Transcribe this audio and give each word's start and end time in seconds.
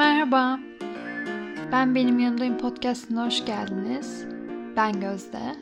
Merhaba. 0.00 0.60
Ben 1.72 1.94
Benim 1.94 2.18
Yanındayım 2.18 2.58
podcastına 2.58 3.26
hoş 3.26 3.44
geldiniz. 3.44 4.24
Ben 4.76 5.00
Gözde. 5.00 5.56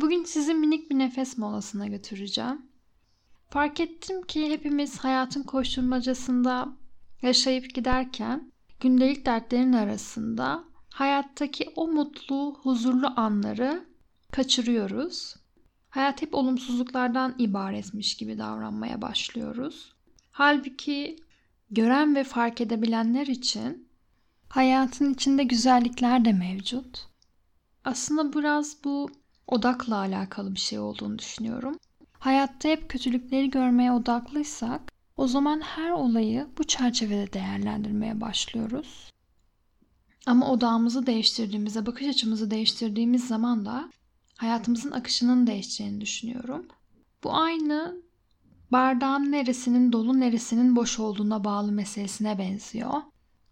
Bugün 0.00 0.24
sizi 0.24 0.54
minik 0.54 0.90
bir 0.90 0.98
nefes 0.98 1.38
molasına 1.38 1.86
götüreceğim. 1.86 2.62
Fark 3.50 3.80
ettim 3.80 4.22
ki 4.22 4.50
hepimiz 4.50 4.98
hayatın 4.98 5.42
koşturmacasında 5.42 6.68
yaşayıp 7.22 7.74
giderken 7.74 8.52
gündelik 8.80 9.26
dertlerin 9.26 9.72
arasında 9.72 10.64
hayattaki 10.88 11.72
o 11.76 11.88
mutlu, 11.88 12.58
huzurlu 12.62 13.12
anları 13.16 13.84
kaçırıyoruz. 14.32 15.36
Hayat 15.88 16.22
hep 16.22 16.34
olumsuzluklardan 16.34 17.34
ibaretmiş 17.38 18.16
gibi 18.16 18.38
davranmaya 18.38 19.02
başlıyoruz. 19.02 19.94
Halbuki 20.30 21.16
gören 21.70 22.14
ve 22.14 22.24
fark 22.24 22.60
edebilenler 22.60 23.26
için 23.26 23.88
hayatın 24.48 25.14
içinde 25.14 25.44
güzellikler 25.44 26.24
de 26.24 26.32
mevcut. 26.32 27.06
Aslında 27.84 28.32
biraz 28.32 28.76
bu 28.84 29.10
odakla 29.46 29.96
alakalı 29.96 30.54
bir 30.54 30.60
şey 30.60 30.78
olduğunu 30.78 31.18
düşünüyorum. 31.18 31.78
Hayatta 32.18 32.68
hep 32.68 32.88
kötülükleri 32.88 33.50
görmeye 33.50 33.92
odaklıysak 33.92 34.92
o 35.16 35.26
zaman 35.26 35.60
her 35.60 35.90
olayı 35.90 36.48
bu 36.58 36.64
çerçevede 36.64 37.32
değerlendirmeye 37.32 38.20
başlıyoruz. 38.20 39.10
Ama 40.26 40.50
odağımızı 40.52 41.06
değiştirdiğimizde, 41.06 41.86
bakış 41.86 42.08
açımızı 42.08 42.50
değiştirdiğimiz 42.50 43.28
zaman 43.28 43.66
da 43.66 43.90
hayatımızın 44.36 44.90
akışının 44.90 45.46
değişeceğini 45.46 46.00
düşünüyorum. 46.00 46.66
Bu 47.24 47.34
aynı 47.34 48.02
bardağın 48.72 49.32
neresinin 49.32 49.92
dolu 49.92 50.20
neresinin 50.20 50.76
boş 50.76 50.98
olduğuna 50.98 51.44
bağlı 51.44 51.72
meselesine 51.72 52.38
benziyor. 52.38 53.02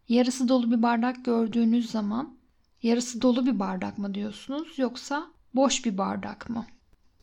Yarısı 0.09 0.49
dolu 0.49 0.71
bir 0.71 0.83
bardak 0.83 1.25
gördüğünüz 1.25 1.91
zaman 1.91 2.37
yarısı 2.83 3.23
dolu 3.23 3.47
bir 3.47 3.59
bardak 3.59 3.99
mı 3.99 4.15
diyorsunuz 4.15 4.79
yoksa 4.79 5.27
boş 5.55 5.85
bir 5.85 5.99
bardak 5.99 6.51
mı? 6.51 6.67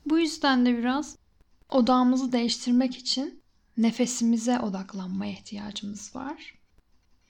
Bu 0.05 0.19
yüzden 0.19 0.65
de 0.65 0.77
biraz 0.77 1.17
odağımızı 1.69 2.31
değiştirmek 2.31 2.97
için 2.97 3.41
nefesimize 3.77 4.59
odaklanmaya 4.59 5.31
ihtiyacımız 5.31 6.15
var. 6.15 6.53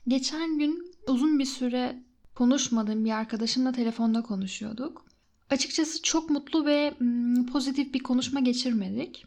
Geçen 0.08 0.60
gün 0.60 0.96
uzun 1.08 1.40
bir 1.40 1.46
süre 1.46 2.04
konuşmadığım 2.36 3.06
bir 3.06 3.12
arkadaşımla 3.12 3.72
telefonda 3.72 4.22
konuşuyorduk. 4.22 5.06
Açıkçası 5.50 6.02
çok 6.02 6.30
mutlu 6.30 6.66
ve 6.66 6.94
pozitif 7.52 7.94
bir 7.94 8.00
konuşma 8.00 8.40
geçirmedik. 8.40 9.26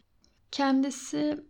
Kendisi 0.51 1.43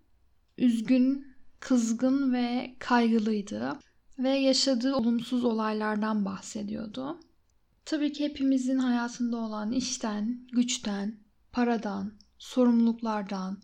üzgün, 0.58 1.36
kızgın 1.60 2.34
ve 2.34 2.76
kaygılıydı 2.80 3.80
ve 4.20 4.30
yaşadığı 4.30 4.96
olumsuz 4.96 5.44
olaylardan 5.46 6.26
bahsediyordu. 6.26 7.20
Tabii 7.86 8.14
ki 8.14 8.24
hepimizin 8.24 8.78
hayatında 8.78 9.38
olan 9.38 9.72
işten, 9.72 10.48
güçten, 10.52 11.20
paradan, 11.52 12.14
sorumluluklardan, 12.38 13.58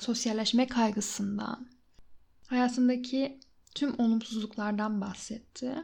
sosyalleşme 0.00 0.66
kaygısından, 0.66 1.68
hayatındaki 2.46 3.40
tüm 3.74 4.00
olumsuzluklardan 4.00 5.00
bahsetti. 5.00 5.76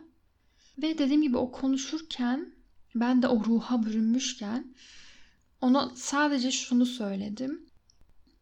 Ve 0.82 0.98
dediğim 0.98 1.22
gibi 1.22 1.36
o 1.36 1.52
konuşurken 1.52 2.54
ben 2.94 3.22
de 3.22 3.28
o 3.28 3.44
ruha 3.44 3.82
bürünmüşken 3.86 4.74
ona 5.60 5.92
sadece 5.94 6.50
şunu 6.50 6.86
söyledim. 6.86 7.67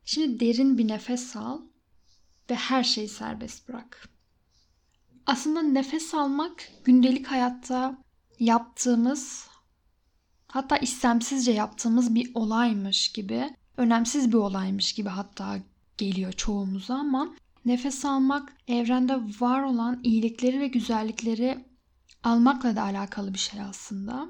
Şimdi 0.08 0.40
derin 0.40 0.78
bir 0.78 0.88
nefes 0.88 1.36
al 1.36 1.60
ve 2.50 2.54
her 2.54 2.84
şeyi 2.84 3.08
serbest 3.08 3.68
bırak. 3.68 4.08
Aslında 5.26 5.62
nefes 5.62 6.14
almak 6.14 6.68
gündelik 6.84 7.26
hayatta 7.26 7.98
yaptığımız 8.38 9.46
hatta 10.48 10.76
istemsizce 10.76 11.52
yaptığımız 11.52 12.14
bir 12.14 12.30
olaymış 12.34 13.12
gibi, 13.12 13.54
önemsiz 13.76 14.28
bir 14.28 14.36
olaymış 14.36 14.92
gibi 14.92 15.08
hatta 15.08 15.58
geliyor 15.98 16.32
çoğumuza 16.32 16.94
ama 16.94 17.34
nefes 17.64 18.04
almak 18.04 18.52
evrende 18.68 19.20
var 19.40 19.62
olan 19.62 20.00
iyilikleri 20.02 20.60
ve 20.60 20.68
güzellikleri 20.68 21.64
almakla 22.22 22.76
da 22.76 22.82
alakalı 22.82 23.34
bir 23.34 23.38
şey 23.38 23.60
aslında. 23.60 24.28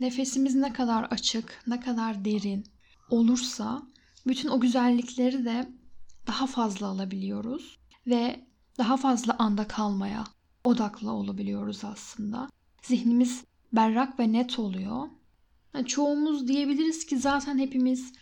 Nefesimiz 0.00 0.54
ne 0.54 0.72
kadar 0.72 1.04
açık, 1.04 1.62
ne 1.66 1.80
kadar 1.80 2.24
derin 2.24 2.66
olursa 3.10 3.82
bütün 4.28 4.48
o 4.48 4.60
güzellikleri 4.60 5.44
de 5.44 5.68
daha 6.26 6.46
fazla 6.46 6.86
alabiliyoruz 6.86 7.78
ve 8.06 8.44
daha 8.78 8.96
fazla 8.96 9.36
anda 9.38 9.68
kalmaya 9.68 10.24
odaklı 10.64 11.12
olabiliyoruz 11.12 11.84
aslında. 11.84 12.48
Zihnimiz 12.82 13.44
berrak 13.72 14.18
ve 14.18 14.32
net 14.32 14.58
oluyor. 14.58 15.08
Yani 15.74 15.86
çoğumuz 15.86 16.48
diyebiliriz 16.48 17.06
ki 17.06 17.18
zaten 17.18 17.58
hepimiz 17.58 18.12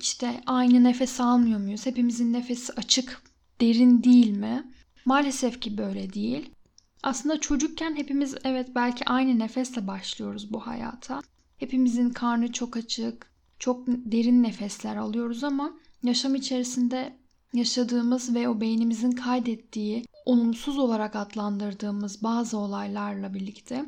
işte 0.00 0.40
aynı 0.46 0.84
nefes 0.84 1.20
almıyor 1.20 1.60
muyuz? 1.60 1.86
Hepimizin 1.86 2.32
nefesi 2.32 2.72
açık, 2.72 3.22
derin 3.60 4.02
değil 4.02 4.30
mi? 4.30 4.72
Maalesef 5.04 5.60
ki 5.60 5.78
böyle 5.78 6.12
değil. 6.12 6.50
Aslında 7.02 7.40
çocukken 7.40 7.96
hepimiz 7.96 8.34
evet 8.44 8.68
belki 8.74 9.04
aynı 9.04 9.38
nefesle 9.38 9.86
başlıyoruz 9.86 10.52
bu 10.52 10.66
hayata. 10.66 11.20
Hepimizin 11.56 12.10
karnı 12.10 12.52
çok 12.52 12.76
açık, 12.76 13.33
çok 13.64 13.86
derin 13.86 14.42
nefesler 14.42 14.96
alıyoruz 14.96 15.44
ama 15.44 15.72
yaşam 16.02 16.34
içerisinde 16.34 17.16
yaşadığımız 17.52 18.34
ve 18.34 18.48
o 18.48 18.60
beynimizin 18.60 19.10
kaydettiği, 19.10 20.04
olumsuz 20.24 20.78
olarak 20.78 21.16
adlandırdığımız 21.16 22.22
bazı 22.22 22.58
olaylarla 22.58 23.34
birlikte 23.34 23.86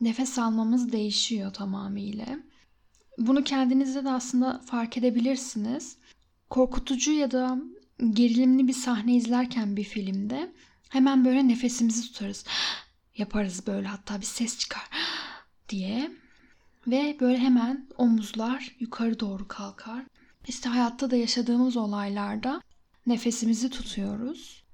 nefes 0.00 0.38
almamız 0.38 0.92
değişiyor 0.92 1.52
tamamıyla. 1.52 2.26
Bunu 3.18 3.44
kendinizde 3.44 4.04
de 4.04 4.10
aslında 4.10 4.58
fark 4.66 4.96
edebilirsiniz. 4.96 5.96
Korkutucu 6.50 7.12
ya 7.12 7.30
da 7.30 7.58
gerilimli 8.10 8.68
bir 8.68 8.72
sahne 8.72 9.16
izlerken 9.16 9.76
bir 9.76 9.84
filmde 9.84 10.52
hemen 10.88 11.24
böyle 11.24 11.48
nefesimizi 11.48 12.02
tutarız. 12.02 12.44
Yaparız 13.16 13.66
böyle 13.66 13.88
hatta 13.88 14.20
bir 14.20 14.26
ses 14.26 14.58
çıkar 14.58 14.90
diye. 15.68 16.23
Ve 16.86 17.16
böyle 17.20 17.38
hemen 17.38 17.86
omuzlar 17.98 18.76
yukarı 18.80 19.20
doğru 19.20 19.48
kalkar. 19.48 20.04
İşte 20.48 20.68
hayatta 20.68 21.10
da 21.10 21.16
yaşadığımız 21.16 21.76
olaylarda 21.76 22.60
nefesimizi 23.06 23.70
tutuyoruz. 23.70 24.64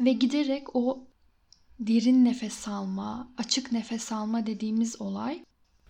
Ve 0.00 0.12
giderek 0.12 0.76
o 0.76 1.06
derin 1.80 2.24
nefes 2.24 2.68
alma, 2.68 3.32
açık 3.38 3.72
nefes 3.72 4.12
alma 4.12 4.46
dediğimiz 4.46 5.00
olay 5.00 5.44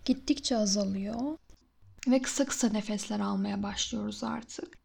gittikçe 0.05 0.57
azalıyor. 0.57 1.37
Ve 2.07 2.21
kısa 2.21 2.45
kısa 2.45 2.69
nefesler 2.69 3.19
almaya 3.19 3.63
başlıyoruz 3.63 4.23
artık. 4.23 4.77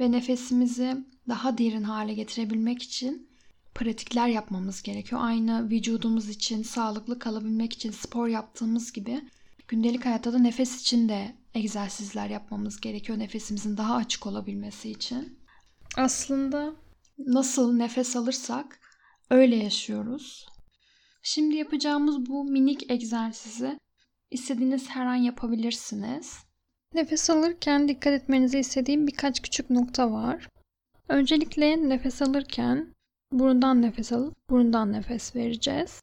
Ve 0.00 0.12
nefesimizi 0.12 1.04
daha 1.28 1.58
derin 1.58 1.82
hale 1.82 2.14
getirebilmek 2.14 2.82
için 2.82 3.28
pratikler 3.74 4.28
yapmamız 4.28 4.82
gerekiyor. 4.82 5.20
Aynı 5.24 5.70
vücudumuz 5.70 6.28
için, 6.28 6.62
sağlıklı 6.62 7.18
kalabilmek 7.18 7.72
için 7.72 7.90
spor 7.90 8.28
yaptığımız 8.28 8.92
gibi 8.92 9.22
gündelik 9.68 10.04
hayatta 10.04 10.32
da 10.32 10.38
nefes 10.38 10.80
için 10.80 11.08
de 11.08 11.34
egzersizler 11.54 12.28
yapmamız 12.28 12.80
gerekiyor 12.80 13.18
nefesimizin 13.18 13.76
daha 13.76 13.94
açık 13.96 14.26
olabilmesi 14.26 14.90
için. 14.90 15.38
Aslında 15.96 16.72
nasıl 17.18 17.76
nefes 17.76 18.16
alırsak 18.16 18.80
öyle 19.30 19.56
yaşıyoruz. 19.56 20.46
Şimdi 21.22 21.56
yapacağımız 21.56 22.26
bu 22.26 22.44
minik 22.44 22.90
egzersizi 22.90 23.78
istediğiniz 24.30 24.88
her 24.88 25.06
an 25.06 25.14
yapabilirsiniz. 25.14 26.38
Nefes 26.94 27.30
alırken 27.30 27.88
dikkat 27.88 28.12
etmenizi 28.12 28.58
istediğim 28.58 29.06
birkaç 29.06 29.42
küçük 29.42 29.70
nokta 29.70 30.12
var. 30.12 30.48
Öncelikle 31.08 31.88
nefes 31.88 32.22
alırken 32.22 32.94
burundan 33.32 33.82
nefes 33.82 34.12
alıp 34.12 34.34
burundan 34.50 34.92
nefes 34.92 35.36
vereceğiz. 35.36 36.00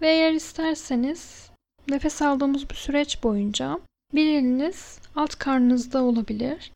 Ve 0.00 0.08
eğer 0.08 0.32
isterseniz 0.32 1.50
nefes 1.88 2.22
aldığımız 2.22 2.70
bu 2.70 2.74
süreç 2.74 3.22
boyunca 3.22 3.80
bir 4.14 4.26
eliniz 4.26 4.98
alt 5.16 5.34
karnınızda 5.34 6.02
olabilir. 6.02 6.72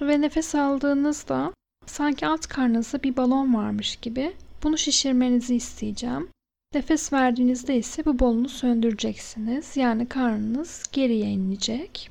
Ve 0.00 0.20
nefes 0.20 0.54
aldığınızda 0.54 1.52
sanki 1.86 2.26
alt 2.26 2.46
karnınızda 2.46 3.02
bir 3.02 3.16
balon 3.16 3.54
varmış 3.54 3.96
gibi 3.96 4.36
bunu 4.62 4.78
şişirmenizi 4.78 5.54
isteyeceğim. 5.56 6.28
Nefes 6.74 7.12
verdiğinizde 7.12 7.76
ise 7.76 8.04
bu 8.04 8.18
balonu 8.18 8.48
söndüreceksiniz. 8.48 9.76
Yani 9.76 10.08
karnınız 10.08 10.82
geriye 10.92 11.30
inecek. 11.30 12.10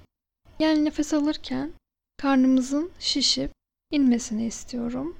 Yani 0.59 0.85
nefes 0.85 1.13
alırken 1.13 1.71
karnımızın 2.17 2.91
şişip 2.99 3.51
inmesini 3.91 4.45
istiyorum. 4.45 5.17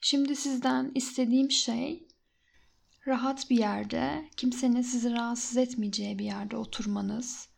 Şimdi 0.00 0.36
sizden 0.36 0.90
istediğim 0.94 1.50
şey 1.50 2.02
rahat 3.06 3.50
bir 3.50 3.56
yerde, 3.56 4.28
kimsenin 4.36 4.82
sizi 4.82 5.12
rahatsız 5.12 5.56
etmeyeceği 5.56 6.18
bir 6.18 6.24
yerde 6.24 6.56
oturmanız. 6.56 7.48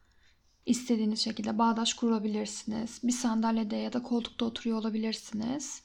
İstediğiniz 0.66 1.20
şekilde 1.20 1.58
bağdaş 1.58 1.94
kurabilirsiniz. 1.94 3.00
Bir 3.02 3.12
sandalyede 3.12 3.76
ya 3.76 3.92
da 3.92 4.02
koltukta 4.02 4.44
oturuyor 4.44 4.78
olabilirsiniz. 4.78 5.82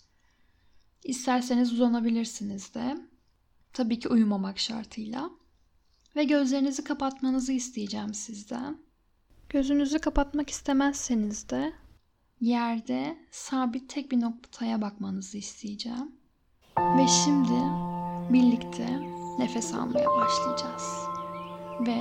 İsterseniz 1.04 1.74
uzanabilirsiniz 1.74 2.74
de. 2.74 2.98
Tabii 3.74 4.00
ki 4.00 4.10
uyumamak 4.10 4.60
şartıyla. 4.60 5.30
Ve 6.16 6.24
gözlerinizi 6.24 6.84
kapatmanızı 6.84 7.54
isteyeceğim 7.54 8.14
sizden. 8.14 8.78
Gözünüzü 9.50 10.00
kapatmak 10.00 10.50
istemezseniz 10.50 11.50
de 11.50 11.74
yerde 12.42 13.18
sabit 13.32 13.90
tek 13.90 14.12
bir 14.12 14.22
noktaya 14.22 14.82
bakmanızı 14.82 15.38
isteyeceğim. 15.38 16.12
Ve 16.78 17.08
şimdi 17.08 17.62
birlikte 18.34 19.21
nefes 19.40 19.74
almaya 19.74 20.10
başlayacağız. 20.10 21.08
Ve 21.80 21.98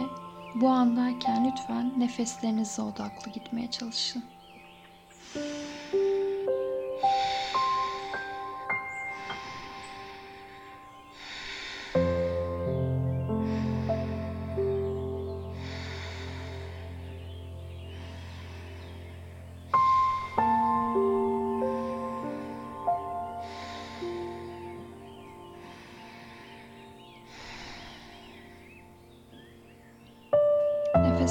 bu 0.55 0.69
andayken 0.69 1.53
lütfen 1.53 1.93
nefeslerinize 2.01 2.83
odaklı 2.83 3.33
gitmeye 3.33 3.71
çalışın. 3.71 4.25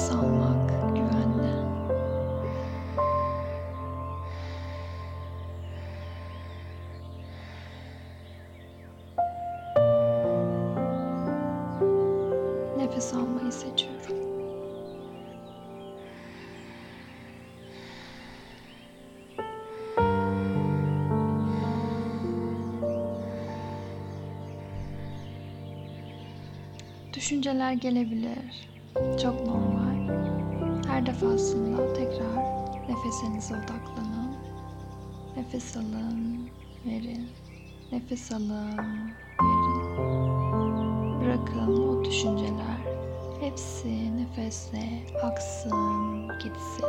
Nefes 0.00 0.12
almak 0.12 0.70
güvenli. 0.96 1.52
Nefes 12.76 13.14
almayı 13.14 13.52
seçiyorum. 13.52 14.16
Düşünceler 27.14 27.72
gelebilir. 27.72 28.69
Çok 28.94 29.46
normal. 29.46 30.08
Her 30.86 31.06
defasında 31.06 31.92
tekrar 31.92 32.36
nefesinize 32.88 33.54
odaklanın. 33.54 34.36
Nefes 35.36 35.76
alın, 35.76 36.48
verin. 36.86 37.28
Nefes 37.92 38.32
alın, 38.32 38.78
verin. 39.42 40.30
Bırakın 41.20 41.88
o 41.88 42.04
düşünceler 42.04 42.80
hepsi 43.40 44.16
nefesle 44.16 45.06
aksın, 45.22 46.28
gitsin. 46.28 46.86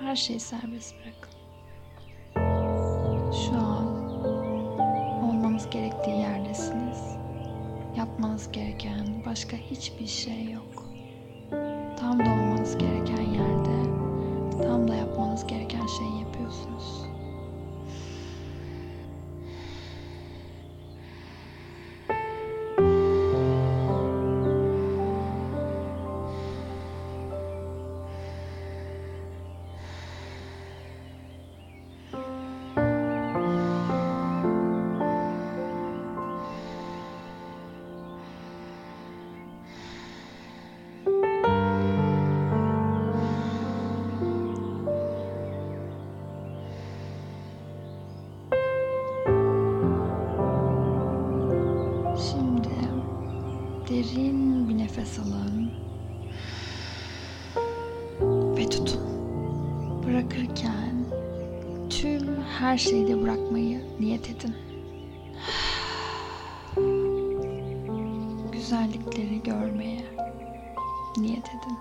Her 0.00 0.16
şeyi 0.16 0.40
serbest 0.40 0.94
bırakın. 0.94 1.32
Şu 3.32 3.56
an 3.56 3.71
Yapmanız 8.42 8.52
gereken 8.52 9.24
başka 9.26 9.56
hiçbir 9.56 10.06
şey 10.06 10.50
yok. 10.52 10.81
Derin 54.02 54.68
bir 54.68 54.78
nefes 54.78 55.18
alın 55.18 55.70
ve 58.56 58.68
tutun. 58.68 59.02
Bırakırken 60.06 61.04
tüm 61.90 62.42
her 62.58 62.78
şeyi 62.78 63.08
de 63.08 63.22
bırakmayı 63.22 63.80
niyet 64.00 64.30
edin. 64.30 64.54
Güzellikleri 68.52 69.42
görmeye 69.42 70.04
niyet 71.16 71.48
edin. 71.48 71.78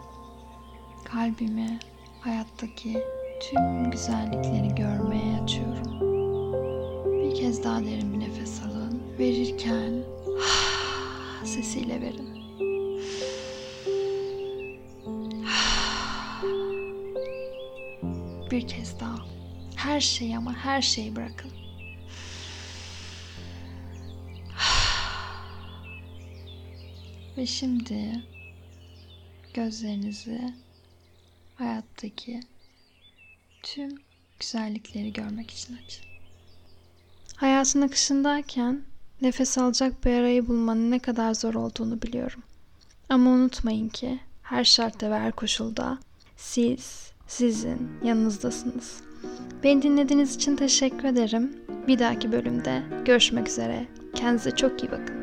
Kalbimi 1.03 1.79
hayattaki 2.19 3.03
tüm 3.39 3.91
güzellikleri 3.91 4.75
görmeye 4.75 5.41
açıyorum. 5.43 6.01
Bir 7.05 7.35
kez 7.35 7.63
daha 7.63 7.79
derin 7.79 8.13
bir 8.13 8.19
nefes 8.19 8.63
alın. 8.63 9.01
Verirken 9.19 9.91
sesiyle 11.51 12.01
verin. 12.01 12.41
Bir 18.51 18.67
kez 18.67 18.99
daha. 18.99 19.25
Her 19.75 19.99
şeyi 19.99 20.37
ama 20.37 20.53
her 20.53 20.81
şeyi 20.81 21.15
bırakın. 21.15 21.51
Ve 27.37 27.45
şimdi 27.45 28.23
gözlerinizi 29.53 30.53
hayattaki 31.55 32.39
tüm 33.63 33.95
güzellikleri 34.39 35.13
görmek 35.13 35.51
için 35.51 35.77
açın. 35.85 36.05
Hayatın 37.35 37.81
akışındayken 37.81 38.90
nefes 39.21 39.57
alacak 39.57 40.05
bir 40.05 40.13
arayı 40.13 40.47
bulmanın 40.47 40.91
ne 40.91 40.99
kadar 40.99 41.33
zor 41.33 41.53
olduğunu 41.53 42.01
biliyorum. 42.01 42.43
Ama 43.09 43.29
unutmayın 43.29 43.89
ki 43.89 44.19
her 44.43 44.63
şartta 44.63 45.11
ve 45.11 45.19
her 45.19 45.31
koşulda 45.31 45.97
siz, 46.37 47.11
sizin 47.27 47.89
yanınızdasınız. 48.03 49.01
Beni 49.63 49.81
dinlediğiniz 49.81 50.35
için 50.35 50.55
teşekkür 50.55 51.03
ederim. 51.03 51.53
Bir 51.87 51.99
dahaki 51.99 52.31
bölümde 52.31 52.83
görüşmek 53.05 53.47
üzere. 53.47 53.87
Kendinize 54.15 54.51
çok 54.51 54.83
iyi 54.83 54.91
bakın. 54.91 55.20